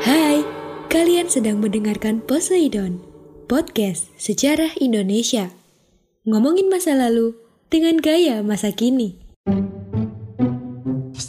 [0.00, 0.40] Hai,
[0.88, 3.04] kalian sedang mendengarkan Poseidon,
[3.44, 5.52] podcast sejarah Indonesia.
[6.24, 7.36] Ngomongin masa lalu
[7.68, 9.20] dengan gaya masa kini.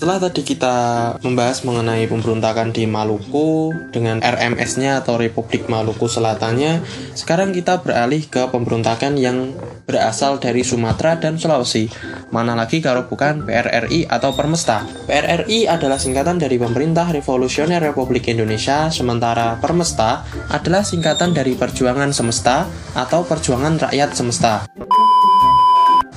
[0.02, 0.76] Setelah tadi kita
[1.22, 6.82] membahas mengenai pemberontakan di Maluku dengan RMS-nya atau Republik Maluku Selatannya,
[7.14, 9.54] sekarang kita beralih ke pemberontakan yang
[9.86, 11.86] berasal dari Sumatera dan Sulawesi.
[12.34, 14.90] Mana lagi kalau bukan PRRI atau Permesta.
[15.06, 22.66] PRRI adalah singkatan dari Pemerintah Revolusioner Republik Indonesia, sementara Permesta adalah singkatan dari Perjuangan Semesta
[22.98, 24.66] atau Perjuangan Rakyat Semesta.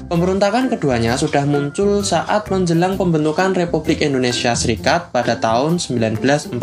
[0.04, 6.60] Pemberontakan keduanya sudah muncul saat menjelang pembentukan Republik Indonesia Serikat pada tahun 1949.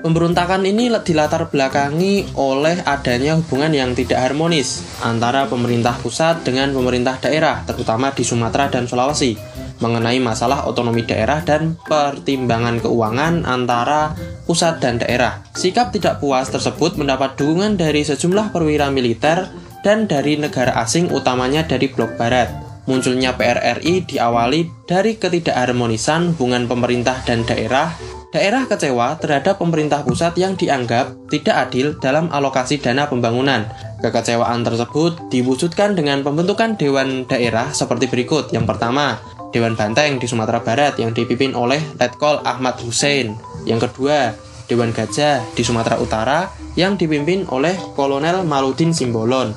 [0.00, 7.18] Pemberontakan ini dilatar belakangi oleh adanya hubungan yang tidak harmonis antara pemerintah pusat dengan pemerintah
[7.18, 9.34] daerah, terutama di Sumatera dan Sulawesi,
[9.82, 14.14] mengenai masalah otonomi daerah dan pertimbangan keuangan antara
[14.46, 15.42] pusat dan daerah.
[15.58, 21.64] Sikap tidak puas tersebut mendapat dukungan dari sejumlah perwira militer dan dari negara asing utamanya
[21.64, 22.50] dari blok barat.
[22.88, 27.94] Munculnya PRRI diawali dari ketidakharmonisan hubungan pemerintah dan daerah.
[28.30, 33.66] Daerah kecewa terhadap pemerintah pusat yang dianggap tidak adil dalam alokasi dana pembangunan.
[34.00, 38.54] Kekecewaan tersebut diwujudkan dengan pembentukan dewan daerah seperti berikut.
[38.54, 39.18] Yang pertama,
[39.50, 43.34] Dewan Banteng di Sumatera Barat yang dipimpin oleh Letkol Ahmad Hussein.
[43.66, 44.34] Yang kedua,
[44.70, 46.46] Dewan Gajah di Sumatera Utara
[46.78, 49.50] yang dipimpin oleh Kolonel Maludin Simbolon.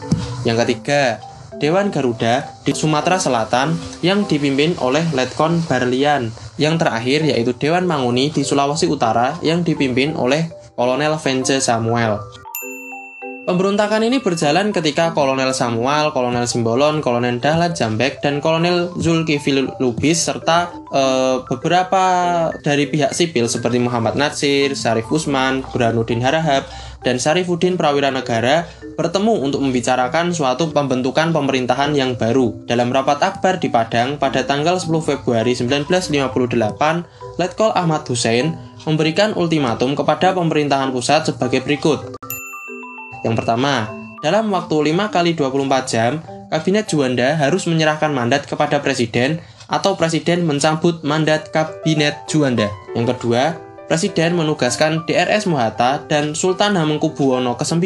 [0.43, 1.23] Yang ketiga,
[1.57, 6.33] Dewan Garuda di Sumatera Selatan yang dipimpin oleh Letkon Barlian.
[6.59, 12.42] Yang terakhir yaitu Dewan Manguni di Sulawesi Utara yang dipimpin oleh Kolonel Vence Samuel.
[13.43, 20.23] Pemberontakan ini berjalan ketika Kolonel Samuel, Kolonel Simbolon, Kolonel Dahlan Jambek, dan Kolonel Zulkifli Lubis
[20.23, 21.03] serta e,
[21.51, 22.03] beberapa
[22.63, 26.71] dari pihak sipil seperti Muhammad Natsir, Syarif Usman, Burhanuddin Harahap,
[27.03, 28.63] dan Syarifuddin Prawira Negara
[28.95, 32.63] bertemu untuk membicarakan suatu pembentukan pemerintahan yang baru.
[32.63, 38.55] Dalam rapat akbar di Padang pada tanggal 10 Februari 1958, Letkol Ahmad Hussein
[38.87, 42.22] memberikan ultimatum kepada pemerintahan pusat sebagai berikut.
[43.23, 43.89] Yang pertama,
[44.19, 46.11] dalam waktu 5 kali 24 jam,
[46.53, 52.69] Kabinet Juanda harus menyerahkan mandat kepada Presiden atau Presiden mencabut mandat Kabinet Juanda.
[52.93, 53.57] Yang kedua,
[53.89, 57.83] Presiden menugaskan DRS Muhatta dan Sultan Hamengkubuwono ke-9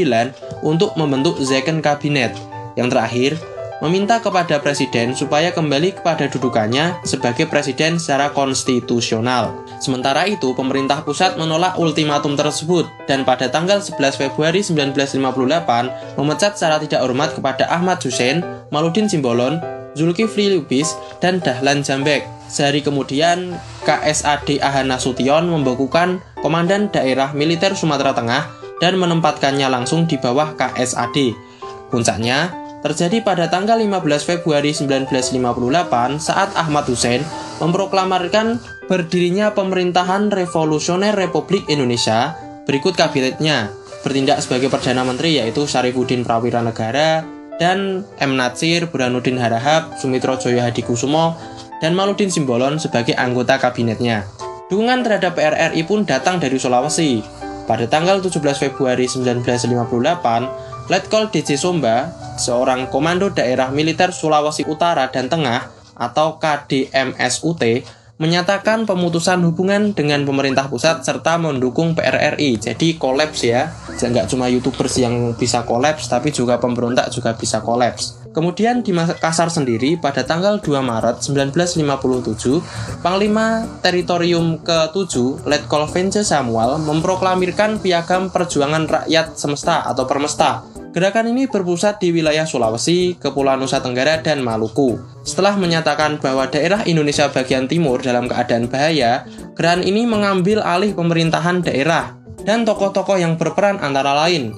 [0.62, 2.38] untuk membentuk Second Kabinet.
[2.78, 3.32] Yang terakhir,
[3.80, 9.54] meminta kepada presiden supaya kembali kepada dudukannya sebagai presiden secara konstitusional.
[9.78, 16.78] Sementara itu, pemerintah pusat menolak ultimatum tersebut dan pada tanggal 11 Februari 1958 memecat secara
[16.82, 18.42] tidak hormat kepada Ahmad Hussein,
[18.74, 19.62] Maludin Simbolon,
[19.94, 22.26] Zulkifli Lubis, dan Dahlan Jambek.
[22.48, 28.48] Sehari kemudian, KSAD Ahana Sution membekukan Komandan Daerah Militer Sumatera Tengah
[28.80, 31.36] dan menempatkannya langsung di bawah KSAD.
[31.92, 37.26] Puncaknya, terjadi pada tanggal 15 Februari 1958 saat Ahmad Hussein
[37.58, 42.38] memproklamarkan berdirinya pemerintahan revolusioner Republik Indonesia
[42.70, 43.74] berikut kabinetnya
[44.06, 47.26] bertindak sebagai Perdana Menteri yaitu Syarifuddin Prawira Negara
[47.58, 48.38] dan M.
[48.38, 51.34] Natsir, Burhanuddin Harahap, Sumitro Joyo Hadikusumo,
[51.82, 54.30] dan Maludin Simbolon sebagai anggota kabinetnya.
[54.70, 57.26] Dukungan terhadap PRRI pun datang dari Sulawesi.
[57.68, 65.28] Pada tanggal 17 Februari 1958, Letkol DC Somba, seorang komando daerah militer Sulawesi Utara dan
[65.28, 67.62] Tengah atau KDMSUT,
[68.18, 72.58] menyatakan pemutusan hubungan dengan pemerintah pusat serta mendukung PRRI.
[72.58, 73.70] Jadi kolaps ya.
[73.98, 78.26] Nggak cuma youtubers yang bisa kolaps, tapi juga pemberontak juga bisa kolaps.
[78.34, 86.78] Kemudian di Makassar sendiri pada tanggal 2 Maret 1957, Panglima Teritorium ke-7 Letkol Vence Samuel
[86.86, 90.62] memproklamirkan piagam perjuangan rakyat semesta atau permesta
[90.96, 94.98] Gerakan ini berpusat di wilayah Sulawesi, Kepulauan Nusa Tenggara, dan Maluku.
[95.28, 101.60] Setelah menyatakan bahwa daerah Indonesia bagian timur dalam keadaan bahaya, gerakan ini mengambil alih pemerintahan
[101.62, 102.16] daerah
[102.48, 104.56] dan tokoh-tokoh yang berperan antara lain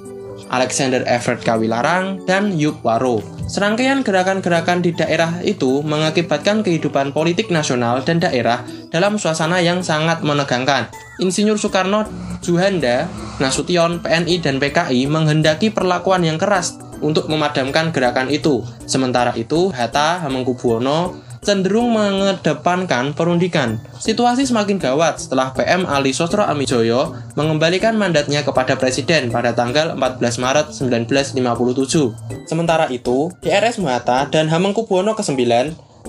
[0.47, 3.19] Alexander Everett Kawilarang, dan Yup Waro.
[3.49, 10.23] Serangkaian gerakan-gerakan di daerah itu mengakibatkan kehidupan politik nasional dan daerah dalam suasana yang sangat
[10.23, 10.87] menegangkan.
[11.19, 12.07] Insinyur Soekarno,
[12.39, 13.09] Juhanda,
[13.39, 18.61] Nasution, PNI, dan PKI menghendaki perlakuan yang keras untuk memadamkan gerakan itu.
[18.83, 23.79] Sementara itu, Hatta, Hamengkubuwono, cenderung mengedepankan perundikan.
[23.99, 30.19] Situasi semakin gawat setelah PM Ali Sosro Amijoyo mengembalikan mandatnya kepada Presiden pada tanggal 14
[30.19, 32.43] Maret 1957.
[32.43, 35.39] Sementara itu, DRS Muhatta dan Hamengkubuwono ke-9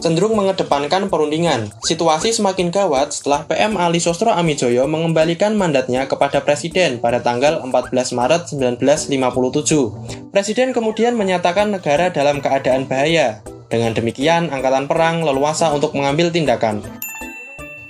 [0.00, 1.70] cenderung mengedepankan perundingan.
[1.84, 8.16] Situasi semakin gawat setelah PM Ali Sostro Amijoyo mengembalikan mandatnya kepada Presiden pada tanggal 14
[8.16, 10.32] Maret 1957.
[10.34, 13.44] Presiden kemudian menyatakan negara dalam keadaan bahaya.
[13.70, 16.82] Dengan demikian, Angkatan Perang leluasa untuk mengambil tindakan.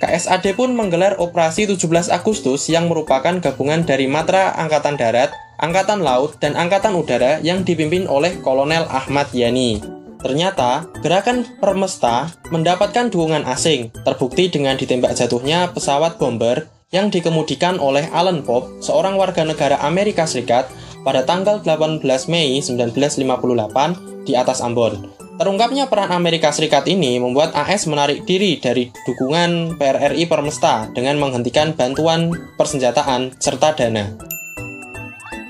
[0.01, 5.29] KSAD pun menggelar operasi 17 Agustus yang merupakan gabungan dari Matra Angkatan Darat,
[5.61, 10.00] Angkatan Laut, dan Angkatan Udara yang dipimpin oleh Kolonel Ahmad Yani.
[10.21, 18.05] Ternyata, gerakan Permesta mendapatkan dukungan asing, terbukti dengan ditembak jatuhnya pesawat bomber yang dikemudikan oleh
[18.13, 20.69] Alan Pope, seorang warga negara Amerika Serikat,
[21.01, 25.09] pada tanggal 18 Mei 1958 di atas Ambon.
[25.41, 31.73] Terungkapnya peran Amerika Serikat ini membuat AS menarik diri dari dukungan PRRI Permesta dengan menghentikan
[31.73, 32.29] bantuan
[32.61, 34.30] persenjataan serta dana.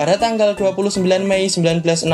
[0.02, 0.98] Pada tanggal 29
[1.30, 2.10] Mei 1961,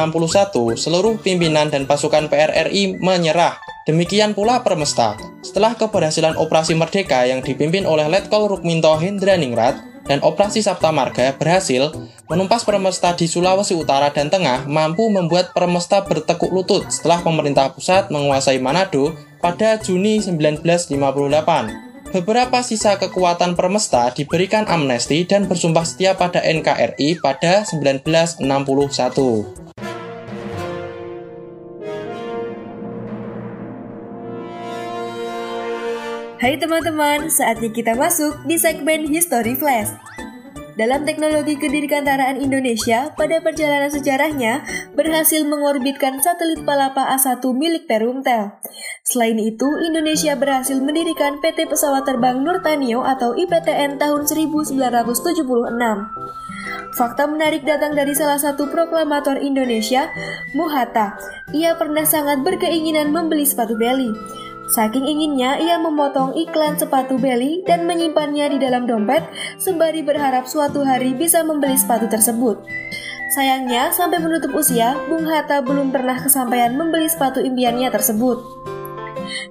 [0.75, 3.63] seluruh pimpinan dan pasukan PRRI menyerah.
[3.87, 5.15] Demikian pula Permesta.
[5.39, 11.95] Setelah keberhasilan operasi Merdeka yang dipimpin oleh Letkol Rukminto Hendraningrat, dan operasi Sabta Marga berhasil
[12.27, 18.11] menumpas permesta di Sulawesi Utara dan Tengah mampu membuat permesta bertekuk lutut setelah pemerintah pusat
[18.11, 21.86] menguasai Manado pada Juni 1958.
[22.07, 28.47] Beberapa sisa kekuatan permesta diberikan amnesti dan bersumpah setia pada NKRI pada 1961.
[36.39, 39.91] Hai teman-teman, saatnya kita masuk di segmen History Flash.
[40.77, 44.61] Dalam teknologi kedirgantaraan Indonesia, pada perjalanan sejarahnya
[44.93, 48.53] berhasil mengorbitkan satelit Palapa A1 milik Perumtel.
[49.07, 54.75] Selain itu, Indonesia berhasil mendirikan PT Pesawat Terbang Nurtanio atau IPTN tahun 1976.
[56.91, 60.11] Fakta menarik datang dari salah satu proklamator Indonesia,
[60.51, 61.15] Muhata.
[61.55, 64.11] Ia pernah sangat berkeinginan membeli sepatu belly.
[64.75, 69.23] Saking inginnya, ia memotong iklan sepatu Belly dan menyimpannya di dalam dompet,
[69.55, 72.59] sembari berharap suatu hari bisa membeli sepatu tersebut.
[73.31, 78.67] Sayangnya, sampai menutup usia, Bung Hatta belum pernah kesampaian membeli sepatu impiannya tersebut.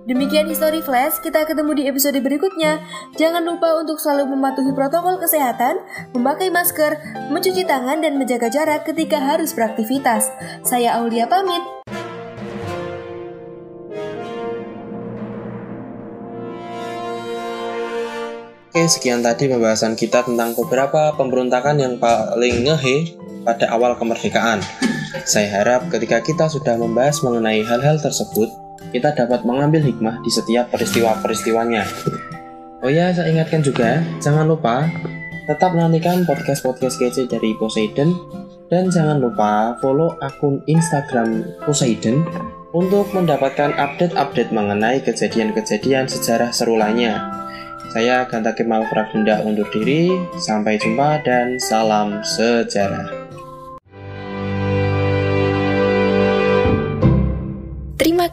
[0.07, 2.79] Demikian History Flash, kita ketemu di episode berikutnya.
[3.19, 5.83] Jangan lupa untuk selalu mematuhi protokol kesehatan,
[6.15, 6.95] memakai masker,
[7.35, 10.31] mencuci tangan, dan menjaga jarak ketika harus beraktivitas.
[10.63, 11.59] Saya Aulia pamit.
[18.71, 24.63] Oke, sekian tadi pembahasan kita tentang beberapa pemberontakan yang paling ngehe pada awal kemerdekaan.
[25.27, 30.71] Saya harap ketika kita sudah membahas mengenai hal-hal tersebut, kita dapat mengambil hikmah di setiap
[30.73, 31.85] peristiwa-peristiwanya.
[32.85, 34.87] Oh ya, saya ingatkan juga, jangan lupa
[35.47, 38.11] tetap nantikan podcast-podcast kece dari Poseidon
[38.67, 42.27] dan jangan lupa follow akun Instagram Poseidon
[42.75, 47.23] untuk mendapatkan update-update mengenai kejadian-kejadian sejarah seru lainnya.
[47.97, 50.13] Saya Ganta Kemal Prabunda undur diri.
[50.37, 53.26] Sampai jumpa dan salam sejarah.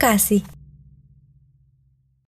[0.03, 0.43] Kasih.